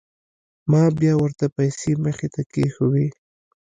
ما 0.71 0.83
بيا 0.99 1.13
ورته 1.19 1.45
پيسې 1.57 1.91
مخې 2.03 2.27
ته 2.33 2.41
كښېښووې. 2.51 3.07